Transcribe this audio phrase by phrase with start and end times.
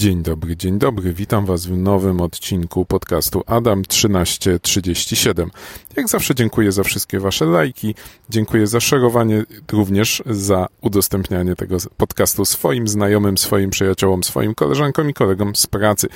[0.00, 1.12] Dzień dobry, dzień dobry.
[1.12, 5.50] Witam Was w nowym odcinku podcastu Adam 1337.
[5.96, 7.94] Jak zawsze dziękuję za wszystkie Wasze lajki.
[8.30, 15.14] Dziękuję za szerowanie, również za udostępnianie tego podcastu swoim znajomym, swoim przyjaciołom, swoim koleżankom i
[15.14, 16.08] kolegom z pracy.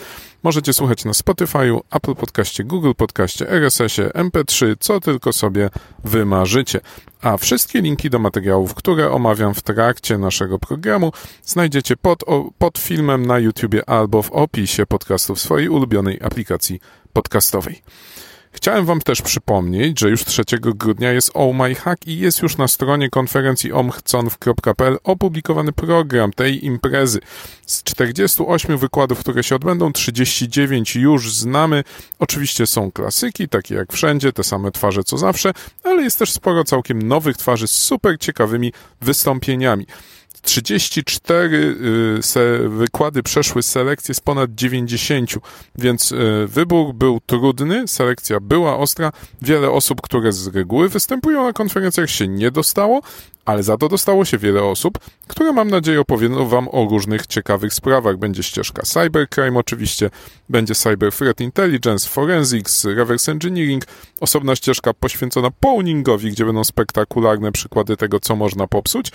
[0.45, 5.70] Możecie słuchać na Spotify'u, Apple Podcaście, Google Podcaście, RSS-ie, MP3, co tylko sobie
[6.04, 6.80] wymarzycie.
[7.20, 11.12] A wszystkie linki do materiałów, które omawiam w trakcie naszego programu,
[11.45, 12.24] znajdziecie pod,
[12.59, 16.80] pod filmem na YouTubie albo w opisie podcastu w swojej ulubionej aplikacji
[17.12, 17.83] podcastowej.
[18.54, 22.56] Chciałem Wam też przypomnieć, że już 3 grudnia jest Oh My Hack i jest już
[22.56, 27.20] na stronie konferencji omchconf.pl opublikowany program tej imprezy.
[27.66, 31.84] Z 48 wykładów, które się odbędą, 39 już znamy.
[32.18, 35.52] Oczywiście są klasyki, takie jak wszędzie, te same twarze co zawsze,
[35.84, 39.86] ale jest też sporo całkiem nowych twarzy z super ciekawymi wystąpieniami.
[40.45, 41.57] 34
[42.37, 45.30] y, wykłady przeszły selekcję z ponad 90,
[45.75, 49.12] więc y, wybór był trudny, selekcja była ostra.
[49.42, 53.01] Wiele osób, które z reguły występują na konferencjach się nie dostało,
[53.45, 57.75] ale za to dostało się wiele osób, które mam nadzieję opowiedzą Wam o różnych ciekawych
[57.75, 58.17] sprawach.
[58.17, 60.11] Będzie ścieżka cybercrime oczywiście,
[60.48, 63.84] będzie cyber threat intelligence, forensics, reverse engineering,
[64.20, 69.11] osobna ścieżka poświęcona pawningowi, gdzie będą spektakularne przykłady tego, co można popsuć,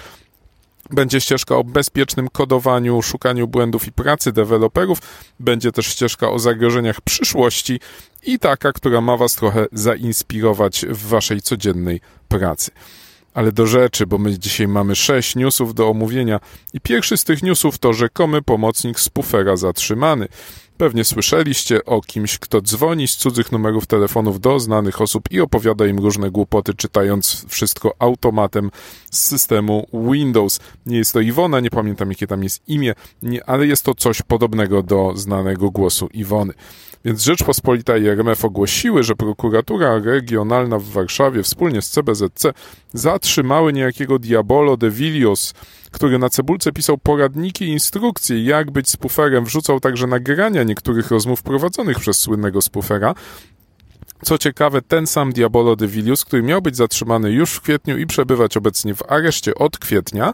[0.91, 4.99] będzie ścieżka o bezpiecznym kodowaniu, szukaniu błędów i pracy deweloperów.
[5.39, 7.79] Będzie też ścieżka o zagrożeniach przyszłości
[8.23, 12.71] i taka, która ma Was trochę zainspirować w Waszej codziennej pracy.
[13.33, 16.39] Ale do rzeczy, bo my dzisiaj mamy sześć newsów do omówienia
[16.73, 20.27] i pierwszy z tych newsów to rzekomy pomocnik spoofera zatrzymany.
[20.79, 25.87] Pewnie słyszeliście o kimś, kto dzwoni z cudzych numerów telefonów do znanych osób i opowiada
[25.87, 28.71] im różne głupoty, czytając wszystko automatem
[29.11, 30.59] z systemu Windows.
[30.85, 34.21] Nie jest to Iwona, nie pamiętam jakie tam jest imię, nie, ale jest to coś
[34.21, 36.53] podobnego do znanego głosu Iwony.
[37.05, 42.53] Więc Rzeczpospolita i RMF ogłosiły, że prokuratura regionalna w Warszawie wspólnie z CBZC
[42.93, 45.53] zatrzymały niejakiego Diabolo de Vilios,
[45.91, 51.43] który na cebulce pisał poradniki i instrukcje, jak być spuferem, wrzucał także nagrania niektórych rozmów
[51.43, 53.15] prowadzonych przez słynnego spufera.
[54.23, 58.07] Co ciekawe, ten sam Diabolo de Vilius, który miał być zatrzymany już w kwietniu i
[58.07, 60.33] przebywać obecnie w areszcie od kwietnia,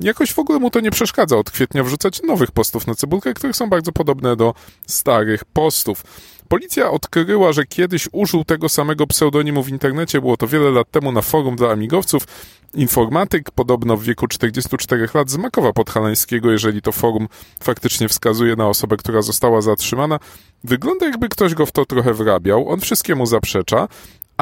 [0.00, 3.52] jakoś w ogóle mu to nie przeszkadza od kwietnia wrzucać nowych postów na cebulkę, które
[3.52, 4.54] są bardzo podobne do
[4.86, 6.02] starych postów.
[6.48, 11.12] Policja odkryła, że kiedyś użył tego samego pseudonimu w internecie, było to wiele lat temu
[11.12, 12.26] na forum dla amigowców.
[12.74, 17.28] Informatyk, podobno w wieku 44 lat, z Makowa Podhalańskiego, jeżeli to forum
[17.62, 20.18] faktycznie wskazuje na osobę, która została zatrzymana.
[20.64, 22.68] Wygląda jakby ktoś go w to trochę wrabiał.
[22.68, 23.88] On wszystkiemu zaprzecza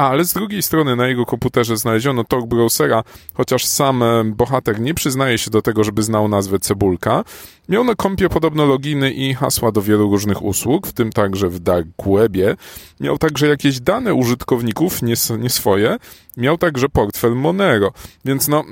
[0.07, 4.93] ale z drugiej strony na jego komputerze znaleziono tor browsera, chociaż sam e, bohater nie
[4.93, 7.23] przyznaje się do tego, żeby znał nazwę Cebulka.
[7.69, 11.59] Miał na kompie podobno loginy i hasła do wielu różnych usług, w tym także w
[11.59, 12.55] dark webie.
[12.99, 15.97] Miał także jakieś dane użytkowników, nie, nie swoje.
[16.37, 17.91] Miał także portfel Monero.
[18.25, 18.63] Więc no,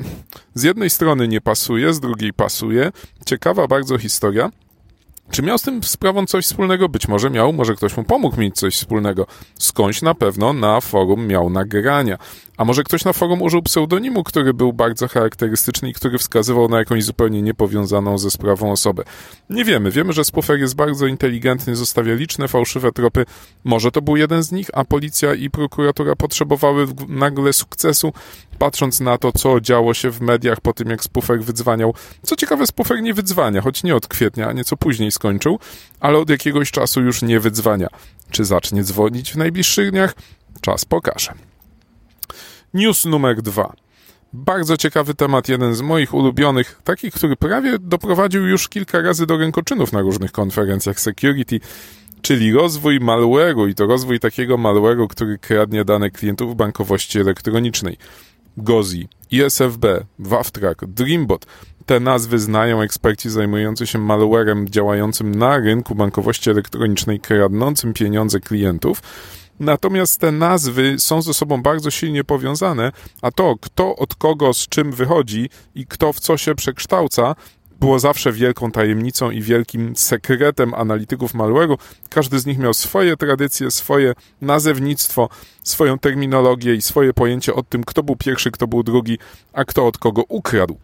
[0.54, 2.92] z jednej strony nie pasuje, z drugiej pasuje.
[3.26, 4.52] Ciekawa bardzo historia.
[5.32, 6.90] Czy miał z tym sprawą coś wspólnego?
[6.90, 9.28] Być może miał, może ktoś mu pomógł mieć coś wspólnego.
[9.60, 12.18] Skądś na pewno na forum miał nagrania.
[12.58, 16.80] A może ktoś na forum użył pseudonimu, który był bardzo charakterystyczny i który wskazywał na
[16.80, 19.04] jakąś zupełnie niepowiązaną ze sprawą osobę?
[19.50, 19.92] Nie wiemy.
[19.92, 23.26] Wiemy, że Spuffer jest bardzo inteligentny, zostawia liczne fałszywe tropy.
[23.64, 28.14] Może to był jeden z nich, a policja i prokuratura potrzebowały nagle sukcesu,
[28.60, 31.94] patrząc na to, co działo się w mediach po tym, jak Spuffer wydzwaniał.
[32.24, 35.60] Co ciekawe, Spuffer nie wydzwania, choć nie od kwietnia, a nieco później skończył,
[36.00, 37.88] ale od jakiegoś czasu już nie wydzwania.
[38.32, 40.16] Czy zacznie dzwonić w najbliższych dniach?
[40.62, 41.34] Czas pokaże.
[42.74, 43.74] News numer dwa.
[44.34, 49.38] Bardzo ciekawy temat, jeden z moich ulubionych, taki, który prawie doprowadził już kilka razy do
[49.38, 51.60] rękoczynów na różnych konferencjach security,
[52.22, 57.98] czyli rozwój malware'u i to rozwój takiego malware'u, który kradnie dane klientów bankowości elektronicznej.
[58.58, 59.86] Gozi, ISFB,
[60.20, 61.46] Wavtrak, Dreambot.
[61.86, 69.02] Te nazwy znają eksperci zajmujący się malwarem działającym na rynku bankowości elektronicznej, kradnącym pieniądze klientów.
[69.60, 72.92] Natomiast te nazwy są ze sobą bardzo silnie powiązane,
[73.22, 77.36] a to, kto od kogo z czym wychodzi i kto w co się przekształca,
[77.80, 81.78] było zawsze wielką tajemnicą i wielkim sekretem analityków malware'u.
[82.10, 85.30] Każdy z nich miał swoje tradycje, swoje nazewnictwo,
[85.64, 89.18] swoją terminologię i swoje pojęcie o tym, kto był pierwszy, kto był drugi,
[89.54, 90.78] a kto od kogo ukradł.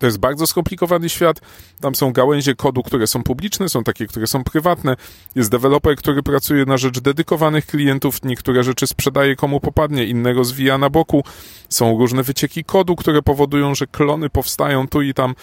[0.00, 1.40] To jest bardzo skomplikowany świat.
[1.80, 4.96] Tam są gałęzie kodu, które są publiczne, są takie, które są prywatne.
[5.34, 8.22] Jest deweloper, który pracuje na rzecz dedykowanych klientów.
[8.22, 11.24] Niektóre rzeczy sprzedaje komu popadnie, inne rozwija na boku.
[11.68, 15.34] Są różne wycieki kodu, które powodują, że klony powstają tu i tam.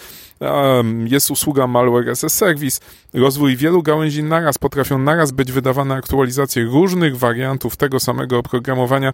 [1.04, 2.80] Jest usługa Malware as a Service.
[3.14, 9.12] Rozwój wielu gałęzi naraz potrafią naraz być wydawane aktualizacje różnych wariantów tego samego oprogramowania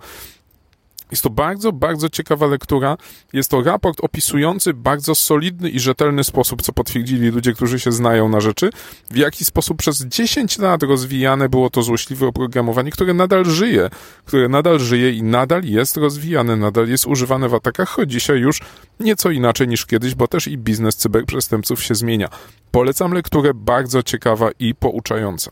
[1.15, 2.97] jest to bardzo, bardzo ciekawa lektura.
[3.33, 8.29] Jest to raport opisujący bardzo solidny i rzetelny sposób, co potwierdzili ludzie, którzy się znają
[8.29, 8.71] na rzeczy,
[9.11, 13.91] w jaki sposób przez 10 lat rozwijane było to złośliwe oprogramowanie, które nadal żyje,
[14.25, 18.61] które nadal żyje i nadal jest rozwijane, nadal jest używane w atakach, choć dzisiaj już
[19.01, 22.29] nieco inaczej niż kiedyś, bo też i biznes cyberprzestępców się zmienia.
[22.71, 25.51] Polecam lekturę, bardzo ciekawa i pouczająca.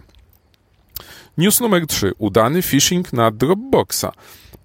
[1.38, 2.12] News numer 3.
[2.18, 4.12] Udany phishing na Dropboxa.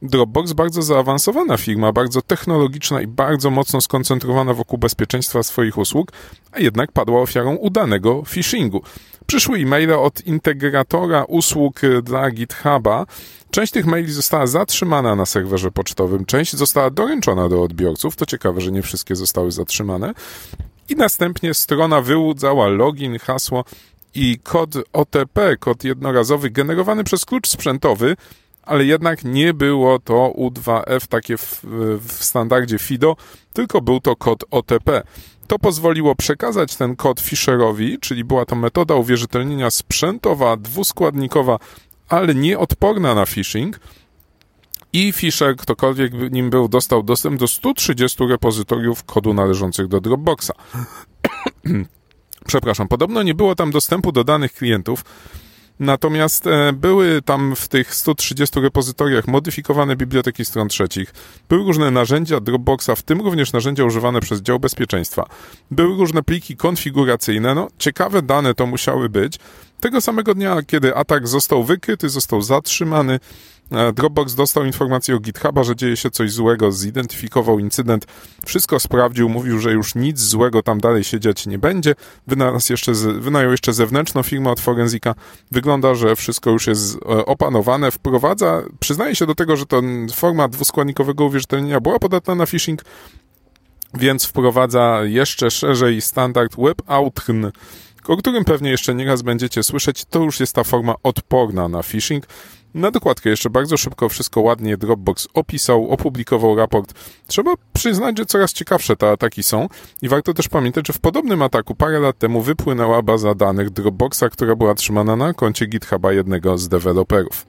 [0.01, 6.11] Dropbox bardzo zaawansowana firma, bardzo technologiczna i bardzo mocno skoncentrowana wokół bezpieczeństwa swoich usług,
[6.51, 8.81] a jednak padła ofiarą udanego phishingu.
[9.27, 13.05] Przyszły e-maile od integratora usług dla GitHuba.
[13.51, 18.15] Część tych maili została zatrzymana na serwerze pocztowym, część została doręczona do odbiorców.
[18.15, 20.13] To ciekawe, że nie wszystkie zostały zatrzymane.
[20.89, 23.63] I następnie strona wyłudzała login, hasło
[24.15, 28.15] i kod OTP, kod jednorazowy generowany przez klucz sprzętowy,
[28.68, 31.64] ale jednak nie było to U2F takie w,
[32.02, 33.16] w standardzie FIDO,
[33.54, 35.04] tylko był to kod OTP.
[35.48, 41.60] To pozwoliło przekazać ten kod Fisherowi, czyli była to metoda uwierzytelnienia sprzętowa, dwuskładnikowa,
[42.10, 43.80] ale nieodporna na phishing.
[44.94, 50.52] I Fisher, ktokolwiek nim był, dostał dostęp do 130 repozytoriów kodu należących do Dropboxa.
[52.48, 55.04] Przepraszam, podobno nie było tam dostępu do danych klientów,
[55.79, 61.13] Natomiast e, były tam w tych 130 repozytoriach modyfikowane biblioteki stron trzecich,
[61.50, 65.25] były różne narzędzia Dropboxa, w tym również narzędzia używane przez dział bezpieczeństwa.
[65.71, 69.39] Były różne pliki konfiguracyjne, no ciekawe dane to musiały być.
[69.79, 73.19] Tego samego dnia, kiedy atak został wykryty, został zatrzymany,
[73.94, 78.06] Dropbox dostał informację o GitHuba, że dzieje się coś złego, zidentyfikował incydent,
[78.46, 81.96] wszystko sprawdził, mówił, że już nic złego tam dalej się dziać nie będzie.
[82.28, 85.16] Wynajął jeszcze, wynajął jeszcze zewnętrzną firmę od Forenzika.
[85.52, 87.92] Wygląda, że wszystko już jest e, opanowane.
[87.92, 92.81] Wprowadza, przyznaje się do tego, że ten forma dwuskładnikowego uwierzytelnienia była podatna na phishing,
[93.94, 97.46] więc wprowadza jeszcze szerzej standard WebAuthn,
[98.09, 100.06] o którym pewnie jeszcze nieraz będziecie słyszeć.
[100.06, 102.27] To już jest ta forma odporna na phishing.
[102.74, 106.94] Na dokładkę jeszcze bardzo szybko wszystko ładnie Dropbox opisał, opublikował raport.
[107.27, 109.68] Trzeba przyznać, że coraz ciekawsze te ataki są
[110.01, 114.24] i warto też pamiętać, że w podobnym ataku parę lat temu wypłynęła baza danych Dropboxa,
[114.31, 117.46] która była trzymana na koncie GitHuba jednego z deweloperów.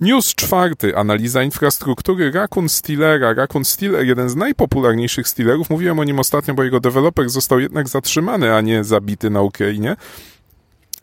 [0.00, 0.96] News czwarty.
[0.96, 3.34] Analiza infrastruktury Raccoon Stealera.
[3.34, 5.70] Raccoon Stealer, jeden z najpopularniejszych Stealerów.
[5.70, 9.96] Mówiłem o nim ostatnio, bo jego deweloper został jednak zatrzymany, a nie zabity na Ukrainie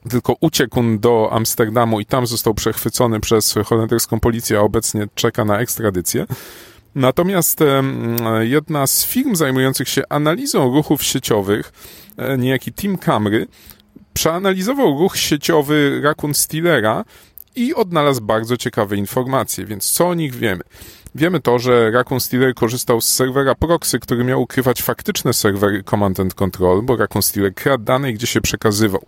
[0.10, 5.60] tylko uciekł do Amsterdamu i tam został przechwycony przez holenderską policję, a obecnie czeka na
[5.60, 6.25] ekstradycję.
[6.95, 7.60] Natomiast
[8.40, 11.72] jedna z firm zajmujących się analizą ruchów sieciowych,
[12.18, 13.48] e, niejaki Tim Camry,
[14.13, 17.06] przeanalizował ruch sieciowy Raccoon Stealera
[17.56, 20.64] i odnalazł bardzo ciekawe informacje, więc co o nich wiemy?
[21.16, 26.20] Wiemy to, że Raccoon Stealer korzystał z serwera proxy, który miał ukrywać faktyczne serwery Command
[26.20, 29.02] and Control, bo Raccoon Stealer kradł dane, gdzie się przekazywał.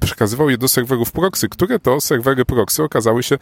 [0.00, 3.38] Przekazywał je do serwerów proxy, które to serwery proxy okazały się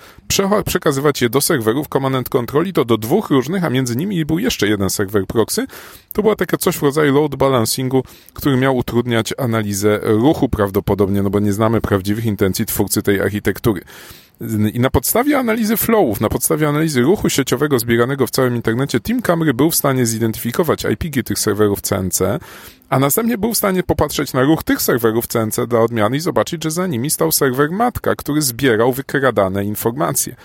[0.65, 4.25] przekazywać je do serwerów Command and Control i to do dwóch różnych, a między nimi
[4.25, 5.67] był jeszcze jeden serwer proxy.
[6.13, 8.03] To była taka coś w rodzaju load balancingu,
[8.35, 13.83] który miał utrudniać analizę ruchu prawdopodobnie, no bo nie znamy prawdziwych intencji twórcy tej architektury.
[14.73, 19.23] I na podstawie analizy flowów, na podstawie analizy ruchu sieciowego zbieranego w całym internecie, Team
[19.23, 22.23] Camry był w stanie zidentyfikować IP tych serwerów CNC,
[22.89, 26.65] a następnie był w stanie popatrzeć na ruch tych serwerów CNC dla odmiany i zobaczyć,
[26.65, 30.37] że za nimi stał serwer matka, który zbierał wykradane informacje.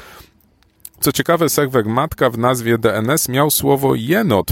[1.04, 4.52] Co ciekawe, serwer matka w nazwie DNS miał słowo jenot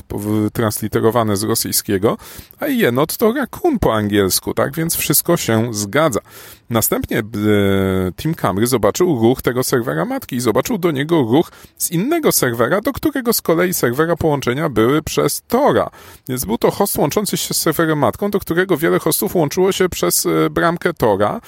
[0.53, 2.17] transliterowane z rosyjskiego,
[2.59, 6.19] a jenot to raccoon po angielsku, tak więc wszystko się zgadza.
[6.69, 7.23] Następnie e,
[8.15, 12.81] Team Camry zobaczył ruch tego serwera matki i zobaczył do niego ruch z innego serwera,
[12.81, 15.89] do którego z kolei serwera połączenia były przez Tora.
[16.29, 19.89] Więc był to host łączący się z serwerem matką, do którego wiele hostów łączyło się
[19.89, 21.41] przez e, bramkę Tora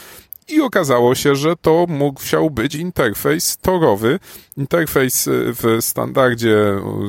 [0.50, 4.20] i okazało się, że to musiał być interfejs torowy,
[4.58, 6.58] interfejs w standardzie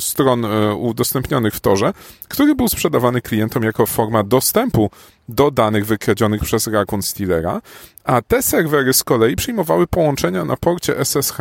[0.00, 0.44] stron
[0.78, 1.92] udostępnionych w torze,
[2.28, 4.90] który był sprzedawany klientom jako forma dostępu
[5.28, 7.60] do danych wykradzionych przez Raccoon Stealera,
[8.04, 11.38] a te serwery z kolei przyjmowały połączenia na porcie SSH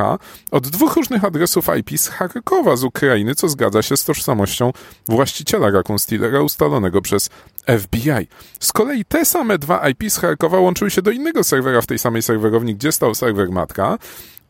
[0.51, 4.71] od dwóch różnych adresów IP z Charkowa z Ukrainy, co zgadza się z tożsamością
[5.07, 7.29] właściciela Raccoon Stealera ustalonego przez
[7.67, 8.27] FBI.
[8.59, 11.99] Z kolei te same dwa IP z Charkowa łączyły się do innego serwera w tej
[11.99, 13.97] samej serwerowni, gdzie stał serwer matka,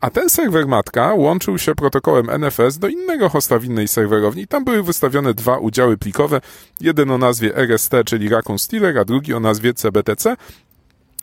[0.00, 4.46] a ten serwer matka łączył się protokołem NFS do innego hosta w innej serwerowni.
[4.46, 6.40] Tam były wystawione dwa udziały plikowe,
[6.80, 10.36] jeden o nazwie RST, czyli Raccoon Stealer, a drugi o nazwie CBTC,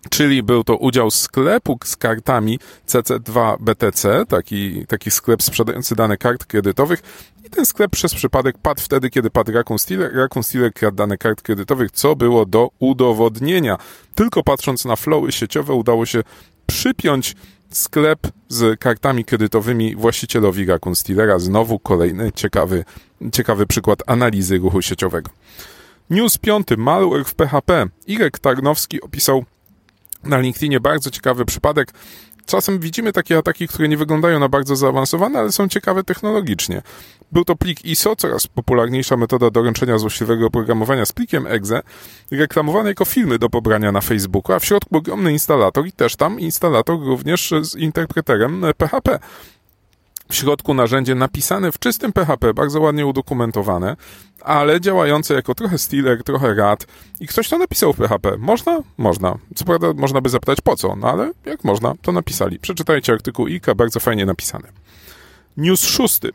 [0.10, 7.02] czyli był to udział sklepu z kartami CC2BTC, taki, taki sklep sprzedający dane kart kredytowych
[7.46, 10.16] i ten sklep przez przypadek padł wtedy, kiedy padł Raccoon Stealer.
[10.16, 13.78] Raccoon Stealer kradł dane kart kredytowych, co było do udowodnienia.
[14.16, 16.24] Tylko patrząc na flowy sieciowe udało się
[16.68, 17.36] przypiąć
[17.70, 21.40] sklep z kartami kredytowymi właścicielowi Raccoon Stealera.
[21.40, 22.86] Znowu kolejny ciekawy,
[23.32, 25.32] ciekawy przykład analizy ruchu sieciowego.
[26.10, 26.68] News 5.
[26.78, 27.86] Malware w PHP.
[28.08, 29.46] Irek Tarnowski opisał
[30.24, 31.92] na LinkedInie bardzo ciekawy przypadek.
[32.46, 36.82] Czasem widzimy takie ataki, które nie wyglądają na bardzo zaawansowane, ale są ciekawe technologicznie.
[37.32, 41.82] Był to plik ISO, coraz popularniejsza metoda doręczenia złośliwego oprogramowania z plikiem exe,
[42.32, 46.40] reklamowany jako filmy do pobrania na Facebooku, a w środku ogromny instalator i też tam
[46.40, 49.20] instalator również z interpreterem PHP
[50.32, 53.96] w środku narzędzie napisane w czystym PHP, bardzo ładnie udokumentowane,
[54.42, 56.88] ale działające jako trochę stealer, trochę rad
[57.20, 58.38] i ktoś to napisał w PHP.
[58.38, 58.80] Można?
[58.98, 59.38] Można.
[59.56, 62.60] Co prawda można by zapytać po co, no ale jak można, to napisali.
[62.60, 64.68] Przeczytajcie artykuł IKA, bardzo fajnie napisany.
[65.58, 66.32] News szósty.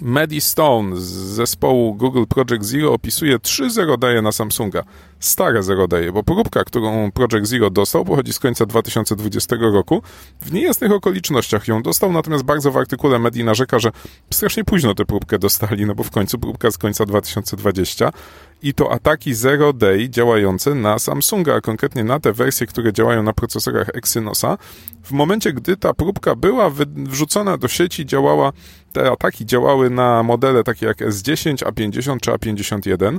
[0.00, 4.84] Maddie Stone z zespołu Google Project Zero opisuje trzy zerodaje na Samsunga.
[5.20, 10.02] Stare zerodaje, bo próbka, którą Project Zero dostał, pochodzi z końca 2020 roku.
[10.40, 13.92] W niejasnych okolicznościach ją dostał, natomiast bardzo w artykule Maddie narzeka, że
[14.30, 18.12] strasznie późno tę próbkę dostali, no bo w końcu próbka z końca 2020
[18.62, 23.22] i to ataki Zero Day działające na Samsunga, a konkretnie na te wersje, które działają
[23.22, 24.58] na procesorach Exynosa.
[25.02, 28.52] W momencie, gdy ta próbka była wrzucona do sieci, działała,
[28.92, 33.18] te ataki działały na modele takie jak S10, A50 czy A51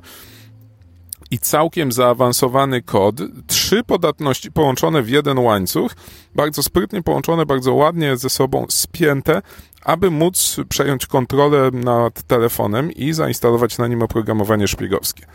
[1.31, 3.15] i całkiem zaawansowany kod,
[3.47, 5.91] trzy podatności połączone w jeden łańcuch,
[6.35, 9.41] bardzo sprytnie połączone, bardzo ładnie ze sobą spięte,
[9.83, 15.25] aby móc przejąć kontrolę nad telefonem i zainstalować na nim oprogramowanie szpiegowskie.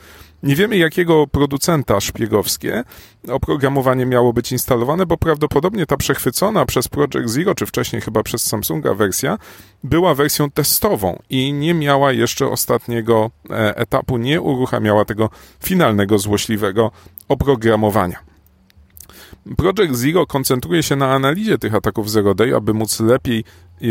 [0.43, 2.85] Nie wiemy, jakiego producenta szpiegowskie
[3.29, 8.47] oprogramowanie miało być instalowane, bo prawdopodobnie ta przechwycona przez Project Zero, czy wcześniej chyba przez
[8.47, 9.39] Samsunga wersja,
[9.85, 15.31] była wersją testową i nie miała jeszcze ostatniego e, etapu, nie uruchamiała tego
[15.65, 16.91] finalnego, złośliwego
[17.29, 18.19] oprogramowania.
[19.57, 23.45] Project Zero koncentruje się na analizie tych ataków Zero Day, aby móc lepiej
[23.83, 23.87] e,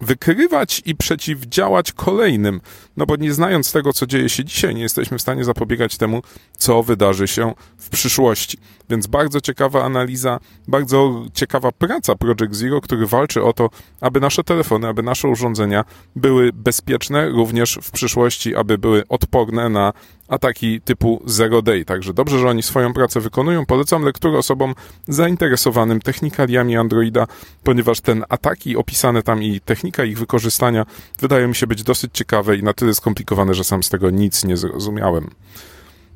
[0.00, 2.60] wykrywać i przeciwdziałać kolejnym,
[2.96, 6.22] no bo nie znając tego, co dzieje się dzisiaj, nie jesteśmy w stanie zapobiegać temu,
[6.58, 8.58] co wydarzy się w przyszłości.
[8.90, 14.44] Więc bardzo ciekawa analiza, bardzo ciekawa praca Project Zero, który walczy o to, aby nasze
[14.44, 15.84] telefony, aby nasze urządzenia
[16.16, 19.92] były bezpieczne również w przyszłości, aby były odporne na
[20.28, 21.84] ataki typu Zero Day.
[21.84, 23.66] Także dobrze, że oni swoją pracę wykonują.
[23.66, 24.74] Polecam lekturę osobom
[25.08, 27.26] zainteresowanym technikaliami Androida,
[27.62, 30.86] ponieważ ten ataki opisane tam i technika ich wykorzystania
[31.20, 34.44] wydają mi się być dosyć ciekawe i na tyle skomplikowane, że sam z tego nic
[34.44, 35.30] nie zrozumiałem.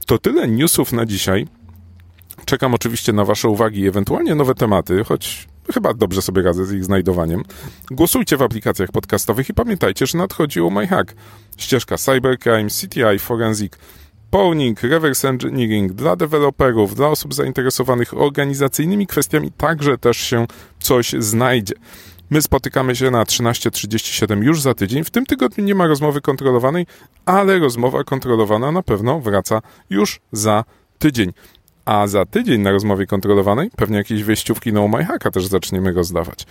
[0.06, 1.46] To tyle newsów na dzisiaj.
[2.44, 6.72] Czekam oczywiście na Wasze uwagi i ewentualnie nowe tematy, choć chyba dobrze sobie radzę z
[6.72, 7.42] ich znajdowaniem.
[7.90, 11.14] Głosujcie w aplikacjach podcastowych i pamiętajcie, że nadchodziło My Hack.
[11.56, 13.72] Ścieżka Cybercrime, CTI, Forensic,
[14.30, 20.46] Pawning, Reverse Engineering dla deweloperów, dla osób zainteresowanych organizacyjnymi kwestiami także też się
[20.80, 21.74] coś znajdzie.
[22.30, 25.04] My spotykamy się na 13.37 już za tydzień.
[25.04, 26.86] W tym tygodniu nie ma rozmowy kontrolowanej,
[27.24, 30.64] ale rozmowa kontrolowana na pewno wraca już za
[30.98, 31.32] tydzień.
[31.84, 36.46] A za tydzień na rozmowie kontrolowanej pewnie jakieś wejściówki na My Hacka też zaczniemy rozdawać.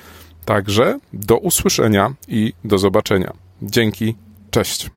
[0.46, 3.34] Także do usłyszenia i do zobaczenia.
[3.62, 4.16] Dzięki,
[4.52, 4.88] cześć.